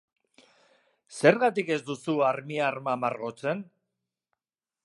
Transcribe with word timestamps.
Zergatik 1.17 1.69
ez 1.77 1.79
duzu 1.91 2.17
armiarma 2.31 2.99
margotzen? 3.05 3.63